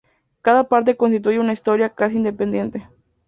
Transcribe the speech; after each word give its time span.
Cada 0.41 0.67
parte 0.67 0.97
constituye 0.97 1.37
una 1.39 1.53
historia 1.53 1.93
casi 1.93 2.17
independiente. 2.17 2.89